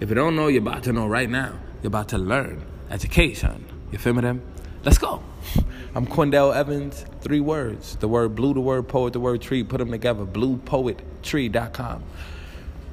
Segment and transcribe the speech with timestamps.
[0.00, 1.58] If you don't know, you're about to know right now.
[1.82, 2.64] You're about to learn.
[2.88, 3.64] Education.
[3.90, 4.42] You feel me them?
[4.84, 5.20] Let's go.
[5.92, 7.04] I'm Quindell Evans.
[7.20, 7.96] Three words.
[7.96, 9.64] The word blue, the word poet, the word tree.
[9.64, 10.24] Put them together.
[10.24, 12.04] Bluepoettree.com.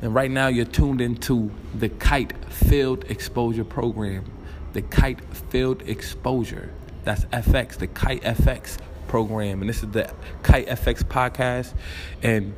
[0.01, 4.25] And right now you're tuned into the Kite Field Exposure Program.
[4.73, 6.73] The Kite Field Exposure.
[7.03, 9.61] That's FX, the Kite FX program.
[9.61, 10.11] And this is the
[10.41, 11.75] Kite FX podcast.
[12.23, 12.55] And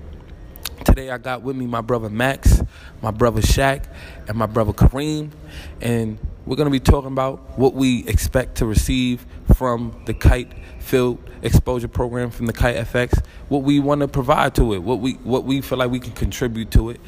[0.83, 2.61] today I got with me my brother Max,
[3.01, 3.85] my brother Shaq,
[4.27, 5.31] and my brother Kareem.
[5.81, 10.51] And we're going to be talking about what we expect to receive from the Kite
[10.79, 14.99] Field Exposure Program from the Kite FX, what we want to provide to it, what
[14.99, 16.99] we what we feel like we can contribute to it.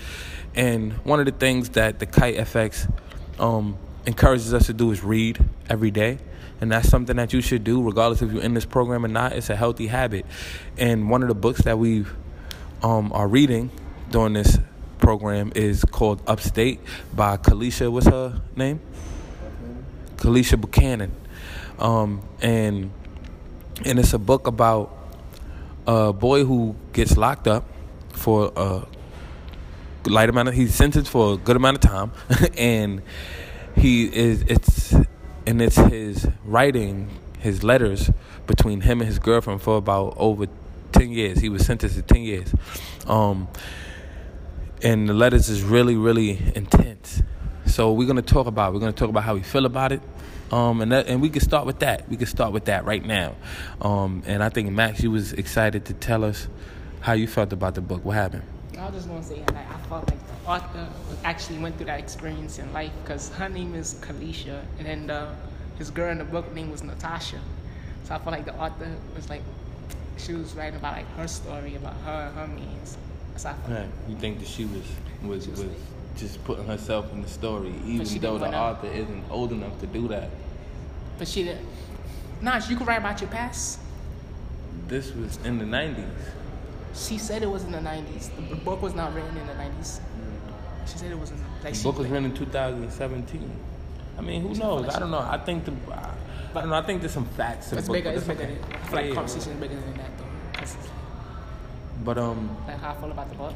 [0.56, 2.92] And one of the things that the Kite FX
[3.40, 5.40] um, encourages us to do is read
[5.70, 6.20] every day.
[6.62, 9.32] And that's something that you should do, regardless if you're in this program or not.
[9.32, 10.26] It's a healthy habit.
[10.78, 12.06] And one of the books that we
[12.84, 13.72] um, reading
[14.10, 14.58] during this
[15.00, 16.80] program is called Upstate
[17.14, 17.92] by Kalisha.
[17.92, 18.80] What's her name?
[20.18, 21.12] Kalisha Buckhanon.
[21.78, 22.92] Um, and
[23.86, 24.96] and it's a book about
[25.88, 27.66] a boy who gets locked up
[28.12, 28.86] for a
[30.06, 32.12] light amount of he's sentenced for a good amount of time
[32.58, 33.02] and
[33.76, 34.94] he is it's
[35.46, 37.10] and it's his writing
[37.40, 38.12] his letters
[38.48, 40.48] between him and his girlfriend for about over
[40.92, 42.54] 10 years he was sentenced to 10 years
[43.08, 43.48] um,
[44.82, 47.22] and the letters is really really intense
[47.66, 48.74] so we're going to talk about it.
[48.74, 50.02] we're going to talk about how we feel about it
[50.52, 52.10] um, and that, and we can start with that.
[52.10, 53.36] We can start with that right now.
[53.82, 56.48] Um, and I think Max, you was excited to tell us
[57.02, 58.04] how you felt about the book.
[58.04, 58.44] What happened?
[58.78, 60.88] I just want to say, like, I felt like the author
[61.24, 65.12] actually went through that experience in life because her name is Kalisha, and
[65.78, 67.40] his girl in the book name was Natasha.
[68.06, 69.44] So I felt like the author was like,
[70.20, 72.98] she was writing about like her story about her her means.
[73.38, 73.88] So Right.
[74.10, 74.84] You think that she was
[75.24, 75.66] was was
[76.18, 79.88] just putting herself in the story, even she though the author isn't old enough to
[79.88, 80.30] do that.
[81.18, 81.66] but she didn't.
[82.42, 83.80] Nah, you could write about your past.
[84.88, 86.06] This was in the '90s.
[86.96, 88.30] She said it was in the '90s.
[88.50, 90.00] The book was not written in the '90s.
[90.88, 93.52] She said it was in the, like The she, book was written in 2017.
[94.18, 94.90] I mean, who knows?
[94.90, 95.20] I don't know.
[95.20, 96.12] I think the I,
[96.56, 96.76] I don't know.
[96.76, 97.72] I think there's some facts.
[97.74, 98.10] It's book, bigger.
[98.12, 98.44] but It's bigger.
[98.44, 98.56] okay.
[98.56, 99.14] Than, I feel like yeah.
[99.16, 100.66] conversation is bigger than that though.
[102.04, 103.56] But um, like how I feel about the book.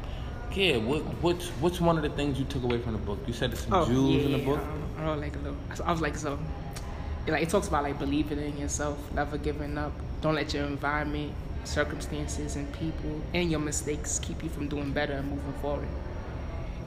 [0.52, 0.76] yeah.
[0.76, 3.18] What what's what's one of the things you took away from the book?
[3.26, 4.60] You said there's some Oh, jewels yeah, in the book.
[4.98, 5.56] I, I like a little.
[5.84, 6.38] I was like so.
[7.26, 9.92] it, like it talks about like believing in yourself, never giving up.
[10.20, 11.32] Don't let your environment,
[11.64, 15.88] circumstances, and people and your mistakes keep you from doing better and moving forward.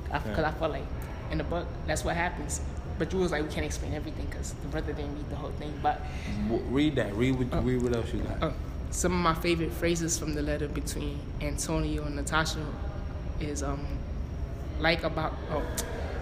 [0.04, 0.86] Because I, felt like
[1.32, 2.62] in the book that's what happens.
[2.98, 5.52] But you was like we can't explain everything because the brother didn't read the whole
[5.52, 5.74] thing.
[5.84, 6.02] But
[6.48, 7.14] W- read that.
[7.16, 8.42] Read what read what else you got.
[8.44, 8.52] uh,
[8.90, 12.66] some of my favorite phrases from the letter between Antonio and Natasha
[13.40, 13.86] is um
[14.80, 15.62] like about oh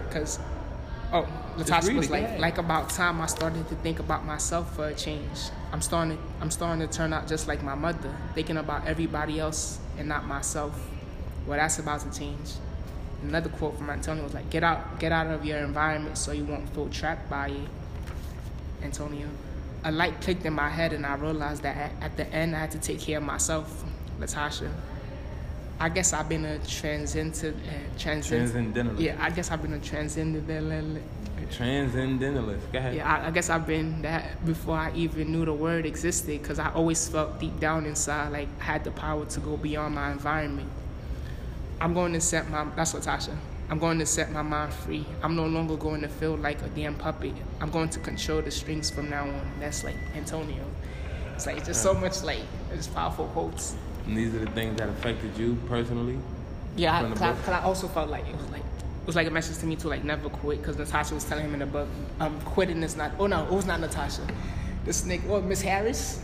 [0.08, 0.38] because
[1.12, 1.26] oh
[1.56, 5.38] Natasha was like like about time I started to think about myself for a change.
[5.72, 9.38] I'm starting to, I'm starting to turn out just like my mother, thinking about everybody
[9.40, 10.74] else and not myself.
[11.46, 12.50] Well, that's about to change.
[13.28, 16.44] Another quote from Antonio was like, "Get out, get out of your environment so you
[16.44, 17.68] won't feel trapped by it."
[18.82, 19.26] Antonio.
[19.84, 22.70] A light clicked in my head, and I realized that at, the end, I had
[22.72, 23.84] to take care of myself,
[24.20, 24.70] Latasha.
[25.78, 29.02] I guess I've been a transcendent, uh, transcend- Transcendentalist.
[29.02, 30.46] Yeah, I guess I've been a transcendental.
[31.50, 32.72] Transcendentalist.
[32.72, 32.94] Go ahead.
[32.94, 36.58] Yeah, I, I guess I've been that before I even knew the word existed, because
[36.58, 40.10] I always felt deep down inside like I had the power to go beyond my
[40.12, 40.68] environment.
[41.80, 42.64] I'm going to set my.
[42.76, 43.36] That's Latasha.
[43.68, 45.04] I'm going to set my mind free.
[45.22, 47.32] I'm no longer going to feel like a damn puppet.
[47.60, 49.40] I'm going to control the strings from now on.
[49.58, 50.64] That's like Antonio.
[51.34, 52.40] It's like just so much like
[52.72, 53.74] it's powerful quotes.
[54.06, 56.18] And these are the things that affected you personally.
[56.76, 57.32] Yeah, the because I?
[57.34, 59.76] 'cause I also felt like it was like it was like a message to me
[59.76, 60.60] to like never quit.
[60.62, 61.88] Because Natasha was telling him in the book,
[62.20, 63.12] um, quitting is not.
[63.18, 64.22] Oh no, it was not Natasha.
[64.84, 66.20] This nigga, well, Miss Harris,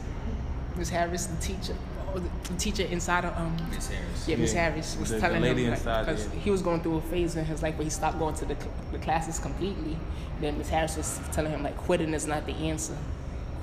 [0.77, 1.75] Miss Harris, the teacher,
[2.21, 3.57] the, the teacher inside of um.
[3.71, 4.29] Miss Harris.
[4.29, 6.41] Yeah, Miss Yeah, Harris was the- the telling lady him like, because yeah.
[6.41, 8.57] he was going through a phase in his life where he stopped going to the,
[8.93, 9.97] the classes completely.
[10.41, 12.97] Then Miss Harris was telling him like quitting is not the answer,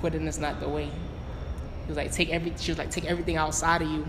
[0.00, 0.84] quitting is not the way.
[0.86, 4.06] He was like take every she was like take everything outside of you.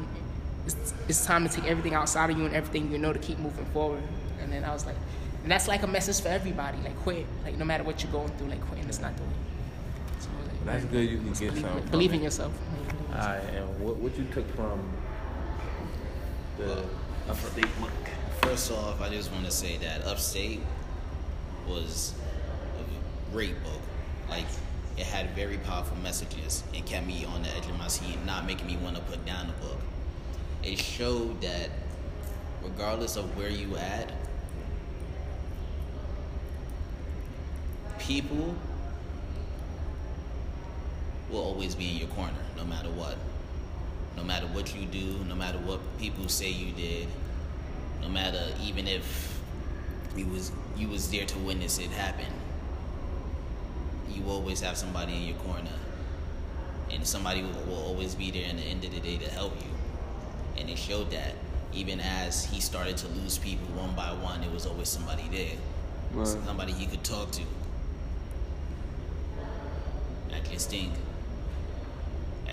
[0.65, 3.39] It's, it's time to take everything outside of you and everything you know to keep
[3.39, 4.03] moving forward.
[4.41, 4.95] And then I was like,
[5.43, 6.77] and that's like a message for everybody.
[6.83, 9.29] Like quit, like no matter what you're going through, like quitting is not the way.
[10.19, 11.09] So, like, That's good.
[11.09, 11.81] You can get believe, something.
[11.81, 12.17] from believe it.
[12.17, 12.53] in yourself.
[13.13, 14.79] All right, and what what you took from
[16.57, 16.85] the
[17.27, 17.91] upstate book?
[18.41, 20.61] First off, I just want to say that Upstate
[21.67, 22.13] was
[22.79, 23.81] a great book.
[24.29, 24.45] Like,
[24.97, 28.45] it had very powerful messages and kept me on the edge of my seat, not
[28.45, 29.79] making me want to put down the book.
[30.63, 31.69] It showed that
[32.63, 34.11] regardless of where you at,
[37.99, 38.55] people
[41.31, 43.17] will always be in your corner, no matter what.
[44.17, 47.07] No matter what you do, no matter what people say you did,
[48.01, 49.39] no matter even if
[50.15, 52.25] you was you was there to witness it happen.
[54.09, 55.71] You always have somebody in your corner,
[56.91, 59.55] and somebody will, will always be there in the end of the day to help
[59.55, 59.71] you.
[60.61, 61.33] And it showed that
[61.73, 65.57] even as he started to lose people one by one, there was always somebody there,
[66.13, 66.27] Right.
[66.27, 67.41] somebody he could talk to.
[70.33, 70.91] I just think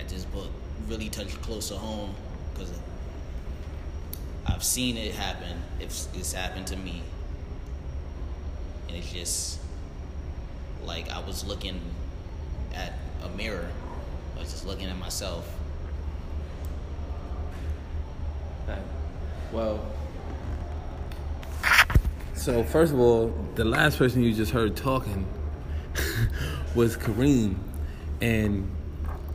[0.09, 0.47] this book
[0.87, 2.15] really touched close to home
[2.53, 2.71] because
[4.45, 5.61] I've seen it happen.
[5.79, 7.01] It's, it's happened to me.
[8.87, 9.59] And it's just
[10.83, 11.79] like I was looking
[12.73, 13.67] at a mirror.
[14.35, 15.47] I was just looking at myself.
[19.51, 19.83] Well,
[22.35, 25.27] so first of all, the last person you just heard talking
[26.75, 27.55] was Kareem,
[28.21, 28.69] and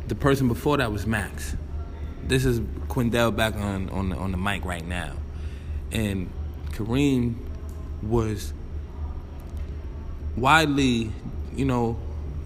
[0.09, 1.57] the person before that was Max.
[2.27, 5.15] This is Quindell back on on the, on the mic right now,
[5.93, 6.31] and
[6.73, 7.37] Kareem
[8.03, 8.53] was
[10.37, 11.11] widely,
[11.55, 11.99] you know,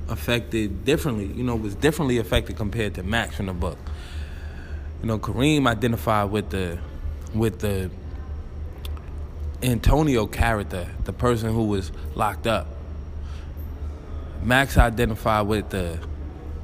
[0.08, 1.26] affected differently.
[1.26, 3.78] You know, was differently affected compared to Max from the book.
[5.02, 6.78] You know, Kareem identified with the
[7.34, 7.90] with the
[9.62, 12.66] Antonio character, the person who was locked up.
[14.42, 15.98] Max identified with the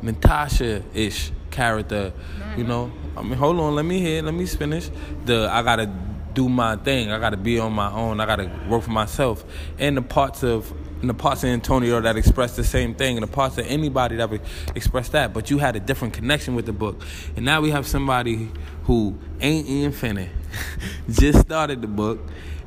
[0.05, 2.13] Natasha-ish character,
[2.57, 2.93] you know.
[3.17, 4.91] I mean, hold on, let me hear, let me finish.
[5.25, 5.91] The I gotta
[6.35, 7.11] do my thing.
[7.11, 8.21] I gotta be on my own.
[8.21, 9.45] I gotta work for myself.
[9.79, 13.23] And the parts of and the parts of Antonio that express the same thing, and
[13.23, 14.41] the parts of anybody that would
[14.75, 17.03] express that, but you had a different connection with the book.
[17.37, 18.51] And now we have somebody
[18.85, 20.31] who ain't Ian Finney,
[21.11, 22.21] just started the book,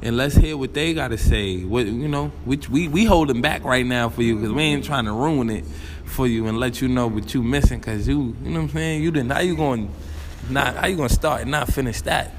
[0.03, 1.63] and let's hear what they got to say.
[1.63, 4.85] What you know, which we we holding back right now for you because we ain't
[4.85, 5.65] trying to ruin it
[6.07, 8.69] for you and let you know what you missing because you you know what I'm
[8.69, 9.04] saying.
[9.04, 9.31] You didn't.
[9.31, 9.92] How you going?
[10.50, 12.31] Not how you gonna start and not finish that?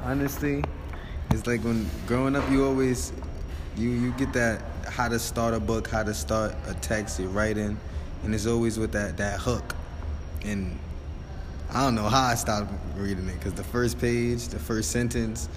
[0.00, 0.62] Honestly,
[1.30, 3.12] it's like when growing up, you always
[3.76, 7.28] you you get that how to start a book, how to start a text, your
[7.30, 7.78] writing,
[8.22, 9.74] and it's always with that that hook.
[10.44, 10.78] And
[11.72, 15.48] I don't know how I stopped reading it because the first page, the first sentence,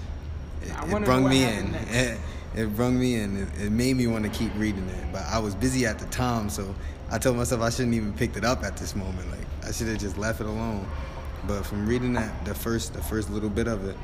[0.62, 1.74] it, I it wanna brung me in.
[1.74, 2.18] It,
[2.56, 3.36] it brung me in.
[3.36, 6.06] It, it made me want to keep reading it, but I was busy at the
[6.06, 6.74] time, so
[7.10, 9.30] I told myself I shouldn't even picked it up at this moment.
[9.30, 10.86] Like I should have just left it alone.
[11.46, 13.96] But from reading that, the first the first little bit of it,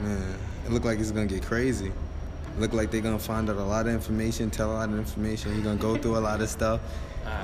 [0.00, 0.36] man,
[0.66, 1.88] it looked like it's gonna get crazy.
[1.88, 4.98] It looked like they're gonna find out a lot of information, tell a lot of
[4.98, 5.54] information.
[5.54, 6.80] He's gonna go through a lot of stuff.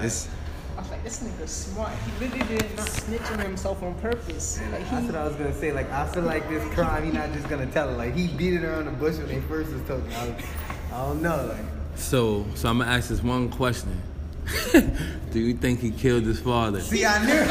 [0.01, 0.29] It's
[0.77, 1.93] I was like, this nigga's smart.
[1.93, 4.61] He really did not snitch on himself on purpose.
[4.73, 5.73] Like he, That's what I was gonna say.
[5.73, 7.97] Like I feel like this crime, he not just gonna tell it.
[7.97, 10.13] Like he beat it around the bush when they first was talking.
[10.13, 10.45] I, was,
[10.93, 11.47] I don't know.
[11.47, 11.65] Like
[11.97, 14.03] So so I'm gonna ask this one question.
[15.33, 16.81] Do you think he killed his father?
[16.81, 17.45] see, I knew.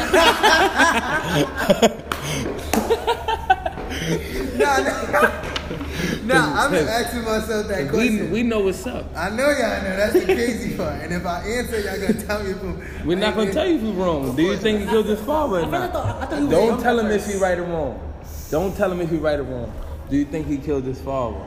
[4.58, 5.30] nah, nah,
[6.24, 6.64] nah.
[6.64, 8.30] I've been asking myself that question.
[8.30, 9.06] we know what's up.
[9.16, 9.96] I know y'all know.
[9.96, 11.02] That's the crazy part.
[11.02, 13.06] And if I answer, y'all gonna tell me if I'm.
[13.06, 14.34] We're not gonna tell you if you're wrong.
[14.34, 15.92] Do you think he killed his father or not?
[16.30, 18.14] Don't tell him if he right or wrong.
[18.50, 19.72] Don't tell him if he right or wrong.
[20.10, 21.40] Do you think he killed his father?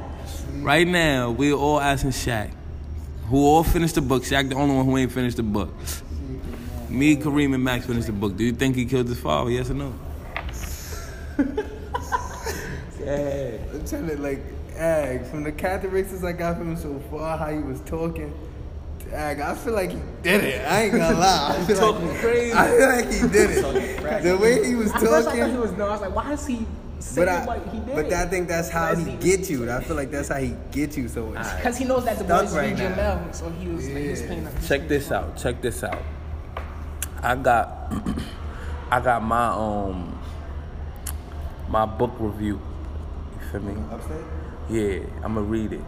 [0.57, 2.51] Right now, we're all asking Shaq,
[3.29, 4.23] who all finished the book.
[4.23, 5.69] Shaq, the only one who ain't finished the book.
[6.89, 8.37] Me, Kareem, and Max finished the book.
[8.37, 9.51] Do you think he killed his father?
[9.51, 9.93] Yes or no?
[12.99, 13.57] yeah.
[13.73, 14.41] I'm telling to like,
[14.75, 18.33] ag from the characteristics I got from him so far, how he was talking.
[19.11, 20.65] Ag, I feel like he did it.
[20.67, 21.55] I ain't gonna lie.
[21.57, 22.53] I feel Talking like, crazy.
[22.53, 24.23] I feel like he did it.
[24.23, 25.59] The way he was at first I thought he talking.
[25.59, 25.87] was no.
[25.87, 26.65] I was like, why is he
[27.15, 27.95] But I, what he did?
[27.95, 29.69] but I think that's how he get you.
[29.71, 31.07] I feel like that's how he get you.
[31.07, 33.15] So it's, because he knows that the boys right read now.
[33.19, 34.47] Jamel, so he was like, he was playing.
[34.47, 35.37] a- Check this out.
[35.37, 36.01] Check this out.
[37.21, 37.93] I got
[38.91, 40.17] I got my um
[41.69, 42.59] my book review.
[43.39, 43.81] You feel me?
[43.91, 44.17] upstate.
[44.69, 45.81] Yeah, I'ma read it.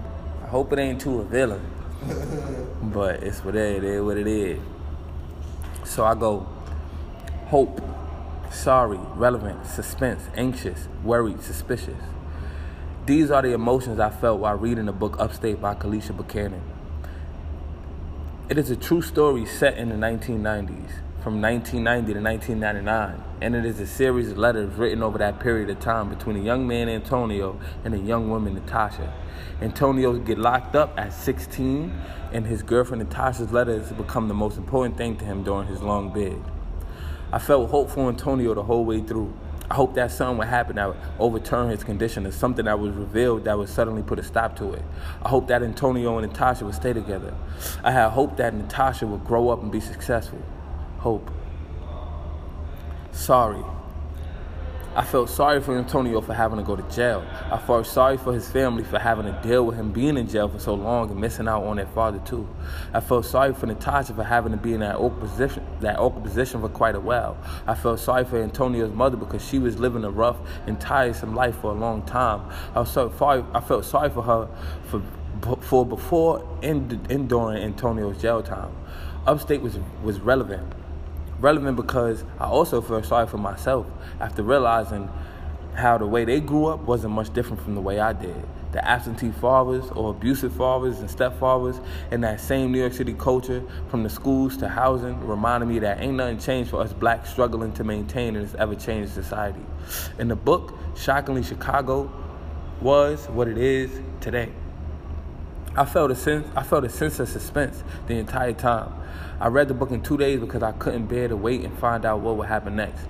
[0.43, 1.61] I hope it ain't too revealing.
[2.83, 4.59] but it's what it is, what it is.
[5.83, 6.47] So I go
[7.47, 7.81] hope,
[8.51, 12.01] sorry, relevant, suspense, anxious, worried, suspicious.
[13.05, 16.61] These are the emotions I felt while reading the book Upstate by Kalisha Buckhanon.
[18.49, 20.91] It is a true story set in the 1990s,
[21.21, 25.69] from 1990 to 1999, and it is a series of letters written over that period
[25.69, 29.13] of time between a young man, Antonio, and a young woman, Natasha.
[29.61, 31.93] Antonio get locked up at 16,
[32.31, 36.11] and his girlfriend Natasha's letters become the most important thing to him during his long
[36.11, 36.41] bid.
[37.31, 39.33] I felt hope for Antonio the whole way through.
[39.69, 42.95] I hope that something would happen that would overturn his condition or something that was
[42.95, 44.81] revealed that would suddenly put a stop to it.
[45.21, 47.35] I hope that Antonio and Natasha would stay together.
[47.83, 50.41] I had hope that Natasha would grow up and be successful.
[50.97, 51.29] Hope.
[53.11, 53.63] Sorry.
[54.99, 57.25] I felt sorry for Antonio for having to go to jail.
[57.49, 60.49] I felt sorry for his family for having to deal with him being in jail
[60.49, 62.45] for so long and missing out on their father too.
[62.93, 66.25] I felt sorry for Natasha for having to be in that awkward position, that awkward
[66.25, 67.37] position for quite a while.
[67.65, 70.35] I felt sorry for Antonio's mother because she was living a rough
[70.67, 72.41] and tiresome life for a long time.
[72.75, 73.45] I was so sorry.
[73.53, 74.49] I felt sorry for her
[74.89, 75.01] for
[75.61, 78.75] for before and, and during Antonio's jail time.
[79.25, 80.73] Upstate was was relevant
[81.39, 83.87] relevant because I also feel sorry for myself
[84.19, 85.09] after realizing
[85.75, 88.35] how the way they grew up wasn't much different from the way I did.
[88.71, 93.63] The absentee fathers or abusive fathers and stepfathers in that same New York City culture,
[93.89, 97.71] from the schools to housing, reminded me that ain't nothing changed for us blacks struggling
[97.73, 99.61] to maintain in this ever changing society.
[100.19, 102.11] In the book, shockingly, Chicago
[102.81, 103.89] was what it is
[104.21, 104.51] today.
[105.79, 108.91] I felt a sense I felt a sense of suspense the entire time.
[109.39, 112.03] I read the book in two days because I couldn't bear to wait and find
[112.03, 113.01] out what would happen next.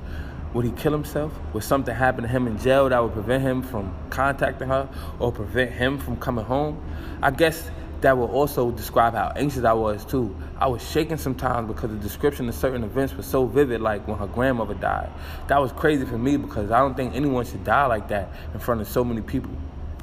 [0.54, 1.34] Would he kill himself?
[1.54, 5.32] Would something happen to him in jail that would prevent him from contacting her or
[5.32, 6.80] prevent him from coming home?
[7.24, 7.72] I guess
[8.02, 10.38] that would also describe how anxious I was too.
[10.60, 14.20] I was shaking sometimes because the description of certain events was so vivid, like when
[14.20, 15.10] her grandmother died.
[15.48, 18.60] That was crazy for me because I don't think anyone should die like that in
[18.60, 19.58] front of so many people.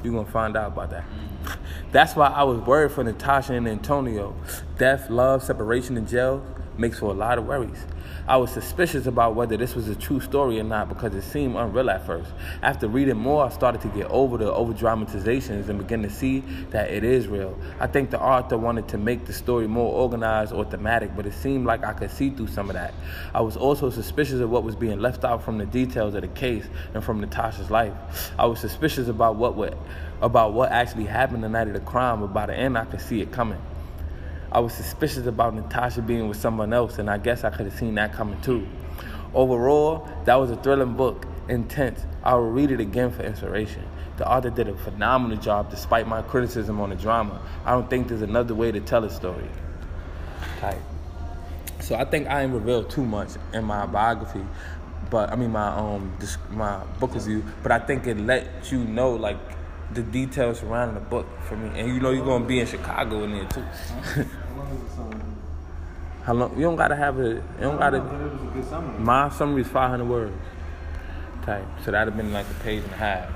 [0.07, 1.03] You're gonna find out about that.
[1.91, 4.33] That's why I was worried for Natasha and Antonio.
[4.77, 6.41] Death, love, separation, and jail
[6.77, 7.85] makes for a lot of worries.
[8.29, 11.55] I was suspicious about whether this was a true story or not because it seemed
[11.55, 12.29] unreal at first.
[12.61, 16.43] After reading more, I started to get over the over dramatizations and begin to see
[16.71, 17.57] that it is real.
[17.79, 21.35] I think the author wanted to make the story more organized or thematic, but it
[21.35, 22.93] seemed like I could see through some of that.
[23.33, 26.27] I was also suspicious of what was being left out from the details of the
[26.27, 27.93] case and from Natasha's life.
[28.37, 29.77] I was suspicious about what would,
[30.21, 32.99] about what actually happened the night of the crime, but by the end I could
[32.99, 33.61] see it coming.
[34.57, 37.77] I was suspicious about Natasha being with someone else, and I guess I could have
[37.77, 38.67] seen that coming too.
[39.35, 42.03] Overall, that was a thrilling book, intense.
[42.23, 43.83] I will read it again for inspiration.
[44.17, 47.39] The author did a phenomenal job despite my criticism on the drama.
[47.65, 49.47] I don't think there's another way to tell a story.
[50.59, 50.81] Type.
[51.79, 54.43] So I think I ain't revealed too much in my biography,
[55.11, 56.17] but I mean my um
[56.49, 57.45] my book review.
[57.61, 59.37] But I think it let you know like
[59.93, 63.23] the details surrounding the book for me, and you know you're gonna be in Chicago
[63.23, 64.25] in there too.
[66.27, 66.57] How long?
[66.57, 67.35] You don't gotta have it.
[67.35, 68.01] You don't gotta.
[68.01, 68.99] a good summary.
[68.99, 70.35] My summary is 500 words.
[71.43, 71.63] Type.
[71.85, 73.29] So that'd have been like a page and a half.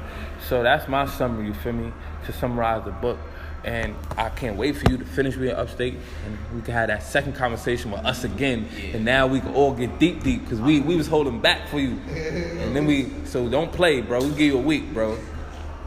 [0.49, 1.47] So that's my summary.
[1.47, 1.93] You feel me?
[2.25, 3.17] To summarize the book.
[3.63, 5.93] And I can't wait for you to finish with upstate,
[6.25, 8.67] and we can have that second conversation with us again.
[8.93, 11.79] And now we can all get deep, deep, because we we was holding back for
[11.79, 14.19] you, and then we so don't play, bro.
[14.19, 15.17] We give you a week, bro.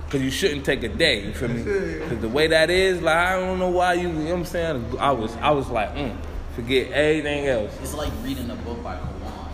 [0.09, 1.65] Cause you shouldn't take a day, you feel me?
[2.09, 4.45] Cause the way that is, like I don't know why you, you know what I'm
[4.45, 4.99] saying?
[5.01, 6.17] I was, I was like, mm,
[6.55, 7.73] forget everything else.
[7.83, 9.49] It's like reading a book by Kawan.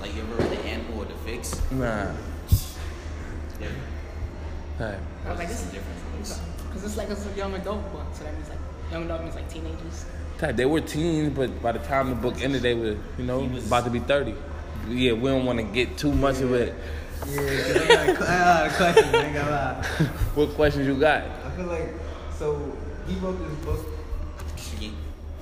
[0.00, 1.60] Like you ever read The Ant or The Fix?
[1.70, 2.12] Nah.
[3.60, 3.68] Yeah.
[4.78, 4.98] Hey.
[5.26, 6.40] I was like, Some this difference.
[6.68, 8.58] because it's like it's a young adult book, so that means like
[8.92, 10.04] young adult means like teenagers.
[10.38, 13.40] Type, They were teens, but by the time the book ended, they were, you know,
[13.40, 14.34] was- about to be 30.
[14.88, 16.72] Yeah, we don't want to get too much of it.
[17.28, 19.14] Yeah, I got, a, uh, I got a question.
[19.14, 19.84] I ain't gonna lie.
[20.36, 21.24] What questions you got?
[21.44, 21.88] I feel like
[22.38, 22.76] so
[23.08, 23.84] he wrote this book.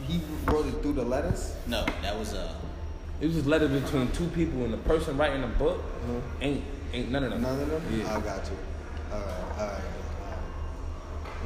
[0.06, 1.54] She- He wrote it through the letters.
[1.66, 2.48] No, that was uh
[3.20, 5.82] It was just letter between two people, and the person writing the book
[6.40, 7.42] ain't ain't none of them.
[7.42, 7.82] None of them.
[7.90, 8.16] Yeah.
[8.16, 8.56] I got you.
[9.12, 9.82] All right, all right.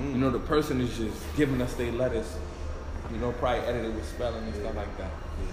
[0.01, 2.37] All You know, the person is just giving us their letters.
[3.13, 5.11] You know, probably edited with spelling and stuff like that.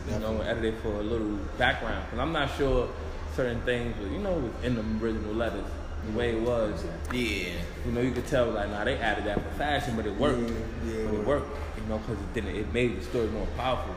[0.08, 2.04] Yeah, you know, edited for a little background.
[2.12, 2.88] Cause I'm not sure
[3.36, 5.66] certain things, but you know, was in the original letters,
[6.06, 6.84] the way it was.
[7.12, 7.54] yeah.
[7.86, 10.50] You know, you could tell like, nah, they added that for fashion, but it worked.
[10.50, 11.50] Yeah, yeah, it it worked.
[11.78, 12.56] You know, because it didn't.
[12.56, 13.96] It made the story more powerful.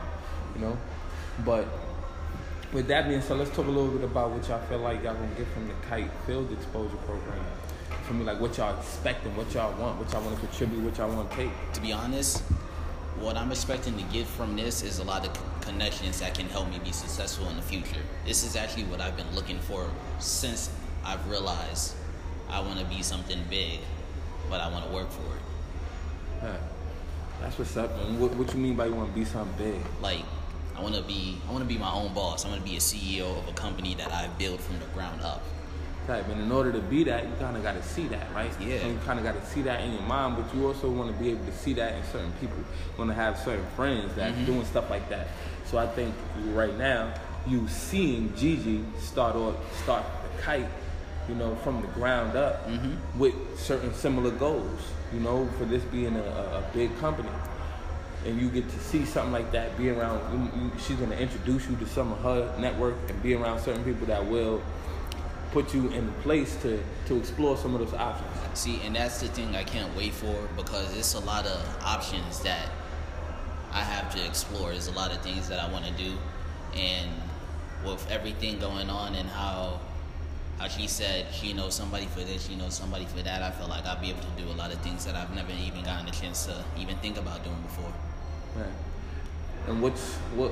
[0.55, 0.77] You know,
[1.45, 1.67] but
[2.73, 5.13] with that being said, let's talk a little bit about what y'all feel like y'all
[5.13, 7.43] gonna get from the kite field exposure program.
[8.03, 10.97] For me, like what y'all expecting, what y'all want, what y'all want to contribute, what
[10.97, 11.51] y'all want to take.
[11.73, 12.39] To be honest,
[13.19, 16.47] what I'm expecting to get from this is a lot of c- connections that can
[16.47, 18.01] help me be successful in the future.
[18.25, 19.87] This is actually what I've been looking for
[20.19, 20.69] since
[21.05, 21.95] I've realized
[22.49, 23.79] I want to be something big,
[24.49, 25.41] but I want to work for it.
[26.41, 26.57] Huh.
[27.41, 27.89] That's what's up.
[28.19, 29.81] What, what you mean by you want to be something big?
[30.01, 30.23] Like,
[30.77, 32.45] I want to be, I want to be my own boss.
[32.45, 35.21] I want to be a CEO of a company that I build from the ground
[35.21, 35.41] up.
[36.07, 36.27] Type.
[36.29, 38.51] And in order to be that, you kind of got to see that, right?
[38.59, 38.79] Yeah.
[38.81, 41.15] So you kind of got to see that in your mind, but you also want
[41.15, 42.57] to be able to see that in certain people.
[42.57, 44.45] You want to have certain friends that's Mhm.
[44.47, 45.27] doing stuff like that.
[45.65, 46.13] So I think
[46.53, 47.13] right now,
[47.47, 50.67] you seeing Gigi start or start the kite,
[51.29, 53.19] you know, from the ground up Mm-hmm.
[53.19, 54.81] with certain similar goals.
[55.13, 57.29] You know, for this being a, a, big company,
[58.25, 60.21] and you get to see something like that, be around.
[60.31, 63.83] You, you, she's gonna introduce you to some of her network and be around certain
[63.83, 64.61] people that will
[65.51, 68.31] put you in place to to explore some of those options.
[68.53, 72.39] See, and that's the thing I can't wait for because it's a lot of options
[72.43, 72.69] that
[73.73, 74.71] I have to explore.
[74.71, 76.13] There's a lot of things that I want to do,
[76.75, 77.09] and
[77.85, 79.79] with everything going on and how
[80.61, 83.41] how she said she knows somebody for this, she knows somebody for that.
[83.41, 85.51] I feel like I'll be able to do a lot of things that I've never
[85.51, 87.91] even gotten a chance to even think about doing before.
[88.55, 88.65] Right.
[89.67, 90.51] And what's what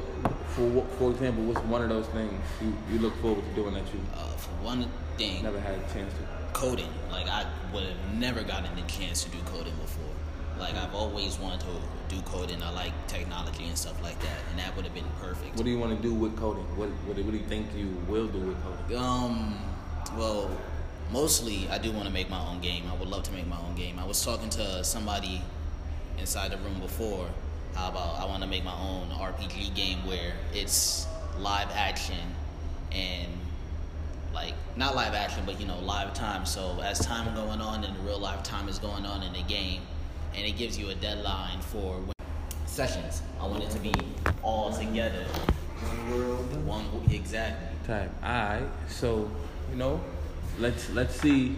[0.55, 3.85] for for example, what's one of those things you, you look forward to doing that
[3.93, 4.87] you Uh, for one
[5.17, 6.19] thing, never had a chance to?
[6.53, 6.89] coding.
[7.11, 10.13] Like I would have never gotten the chance to do coding before.
[10.59, 12.61] Like I've always wanted to do coding.
[12.63, 15.55] I like technology and stuff like that, and that would have been perfect.
[15.55, 16.65] What do you want to do with coding?
[16.77, 18.97] What what, do- what do you think you will do with coding?
[18.97, 19.57] Um,
[20.17, 20.49] well,
[21.11, 22.83] mostly I do want to make my own game.
[22.91, 23.99] I would love to make my own game.
[23.99, 25.41] I was talking to somebody
[26.17, 27.27] inside the room before.
[27.75, 32.17] How about I want to make my own RPG game where it's live action
[32.91, 33.27] and
[34.33, 36.45] like not live action, but you know live time.
[36.45, 39.43] So as time going on and the real life time is going on in the
[39.43, 39.81] game,
[40.35, 42.13] and it gives you a deadline for when
[42.65, 43.21] sessions.
[43.39, 43.93] I want it to be
[44.43, 45.25] all together.
[45.81, 46.65] One world.
[46.65, 47.67] One exactly.
[47.87, 48.11] Type.
[48.23, 48.67] All right.
[48.87, 49.29] So
[49.71, 50.01] you know,
[50.59, 51.55] let's let's see.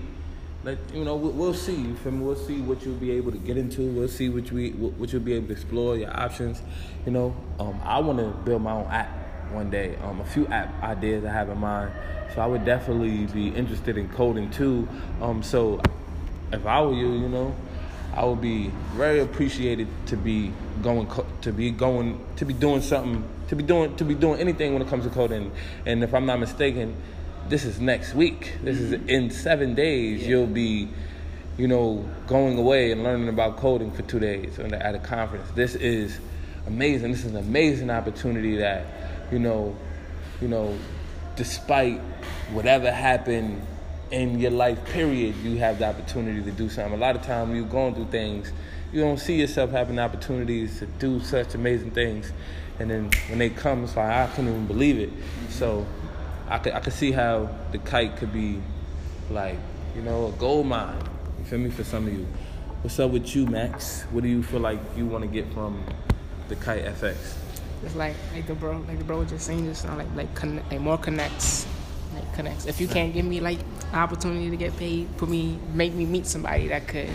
[0.63, 1.73] Let you know we'll, see.
[1.73, 2.23] You feel me?
[2.23, 3.81] We'll see what you'll be able to get into.
[3.81, 6.61] We'll see what you what you'll be able to explore your options.
[7.05, 9.09] You know, um, I want to build my own app
[9.51, 9.95] one day.
[10.03, 11.91] Um, a few app ideas I have in mind.
[12.35, 14.87] So I would definitely be interested in coding too.
[15.19, 15.81] Um, so
[16.53, 17.55] if I were you, you know,
[18.13, 20.53] I would be very appreciated to be
[20.83, 21.09] going
[21.41, 24.81] to be going to be doing something to be doing to be doing anything when
[24.81, 25.51] it comes to coding.
[25.85, 26.95] And if I'm not mistaken,
[27.51, 28.53] this is next week.
[28.63, 29.09] This is mm-hmm.
[29.09, 30.25] in seven days.
[30.25, 30.87] You'll be,
[31.57, 35.51] you know, going away and learning about coding for two days at a conference.
[35.51, 36.17] This is
[36.65, 37.11] amazing.
[37.11, 38.85] This is an amazing opportunity that,
[39.33, 39.75] you know,
[40.41, 40.77] you know,
[41.35, 41.99] despite
[42.53, 43.61] whatever happened
[44.11, 46.93] in your life period, you have the opportunity to do something.
[46.93, 48.49] A lot of time you're going through things,
[48.93, 52.31] you don't see yourself having opportunities to do such amazing things.
[52.79, 55.09] And then when they come, it's like, I couldn't even believe it.
[55.49, 55.85] So
[56.51, 58.61] I could, I could see how the kite could be
[59.29, 59.57] like,
[59.95, 61.01] you know, a gold mine.
[61.39, 61.69] You feel me?
[61.69, 62.27] For some of you.
[62.81, 64.01] What's up with you, Max?
[64.11, 65.81] What do you feel like you want to get from
[66.49, 67.37] the kite FX?
[67.85, 70.35] It's like like the bro like the bro was just saying just now, like like
[70.35, 71.65] connect, like more connects.
[72.13, 72.65] Like connects.
[72.65, 73.59] If you can't give me like
[73.93, 77.09] opportunity to get paid, put me make me meet somebody that could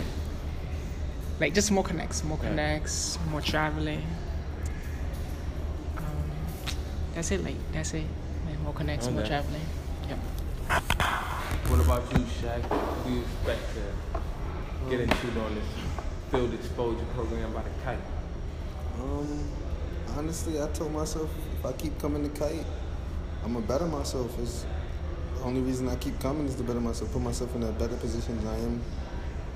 [1.39, 4.01] like just more connects, more connects, more traveling.
[5.95, 6.31] Um,
[7.13, 8.07] that's it, like that's it.
[8.67, 9.61] Like more connects, more traveling.
[10.09, 10.19] Yep.
[11.69, 12.61] What about you, Shaq?
[13.05, 15.63] Do you expect to get into on this
[16.31, 17.97] field exposure program by the kite?
[18.99, 19.49] Um,
[20.17, 22.65] honestly, I told myself if I keep coming to kite,
[23.45, 24.37] I'm gonna better myself.
[24.41, 24.65] It's
[25.37, 27.95] the only reason I keep coming is to better myself, put myself in a better
[27.95, 28.81] position than I am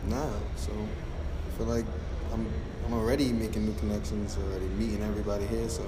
[0.07, 0.31] now.
[0.55, 1.85] So I feel like
[2.31, 2.47] I'm
[2.85, 5.67] I'm already making new connections, already meeting everybody here.
[5.67, 5.83] So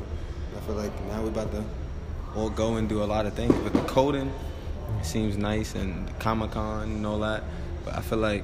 [0.57, 1.63] I feel like now we're about to
[2.36, 3.54] all go and do a lot of things.
[3.63, 4.32] But the coding
[5.02, 7.43] seems nice and Comic Con and all that.
[7.86, 8.43] But I feel like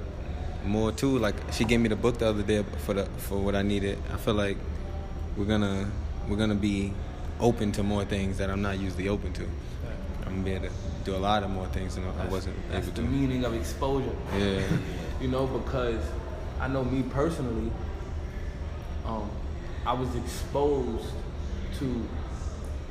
[0.65, 1.17] more too.
[1.17, 3.97] Like she gave me the book the other day for the for what I needed.
[4.13, 4.57] I feel like
[5.37, 5.89] we're gonna
[6.27, 6.93] we're gonna be
[7.39, 9.43] open to more things that I'm not usually open to.
[10.25, 10.73] I'm gonna be able to
[11.05, 13.01] do a lot of more things than I wasn't That's able to.
[13.01, 14.15] the meaning of exposure.
[14.37, 14.61] Yeah.
[15.21, 16.01] You know, because
[16.61, 17.69] I know me personally,
[19.05, 19.29] um,
[19.85, 21.07] I was exposed
[21.79, 22.07] to,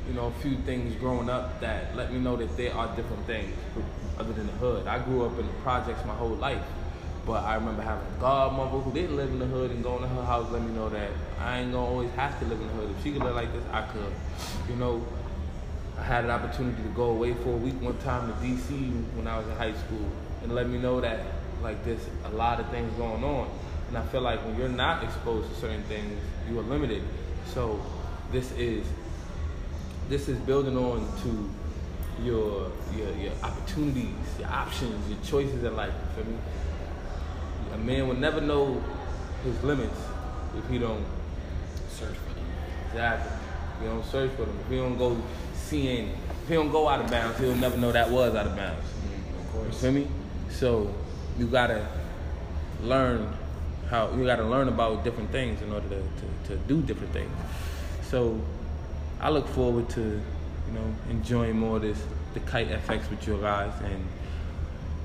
[0.09, 3.23] you know, a few things growing up that let me know that there are different
[3.27, 3.55] things
[4.17, 4.87] other than the hood.
[4.87, 6.63] I grew up in the projects my whole life.
[7.27, 10.07] But I remember having a godmother who didn't live in the hood and going to
[10.07, 12.73] her house let me know that I ain't gonna always have to live in the
[12.73, 12.89] hood.
[12.97, 14.11] If she could live like this, I could.
[14.67, 15.05] You know,
[15.99, 18.69] I had an opportunity to go away for a week one time to DC
[19.15, 20.09] when I was in high school
[20.41, 21.19] and let me know that
[21.61, 23.47] like there's a lot of things going on.
[23.89, 26.19] And I feel like when you're not exposed to certain things,
[26.49, 27.03] you are limited.
[27.53, 27.79] So
[28.31, 28.87] this is
[30.09, 31.49] this is building on to
[32.23, 35.93] your your your opportunities, your options, your choices in life.
[36.17, 36.39] You feel me?
[37.73, 38.83] A man will never know
[39.43, 39.99] his limits
[40.57, 41.05] if he don't
[41.99, 42.45] Search for them.
[42.87, 43.31] Exactly.
[43.75, 45.21] If you don't search for them, if he don't go
[45.53, 46.09] seeing,
[46.43, 48.85] if he don't go out of bounds, he'll never know that was out of bounds.
[48.85, 49.65] Mm-hmm.
[49.65, 50.07] You feel me?
[50.49, 50.93] So
[51.37, 51.85] you gotta
[52.83, 53.33] learn
[53.89, 57.31] how you gotta learn about different things in order to, to, to do different things.
[58.03, 58.39] So
[59.21, 62.01] I look forward to, you know, enjoying more of this
[62.33, 64.05] the kite FX with you guys, and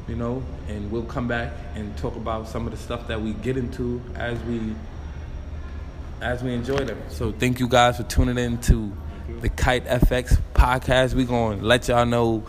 [0.09, 3.33] you know, and we'll come back and talk about some of the stuff that we
[3.35, 4.74] get into as we
[6.20, 7.00] as we enjoy them.
[7.09, 8.92] So thank you guys for tuning in to
[9.40, 11.14] the Kite FX podcast.
[11.14, 12.44] We're gonna let y'all know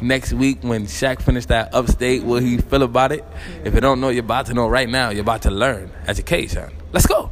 [0.00, 3.24] next week when Shaq finished that upstate what he feel about it.
[3.64, 5.10] If you don't know, you're about to know right now.
[5.10, 6.70] You're about to learn education.
[6.92, 7.30] Let's go.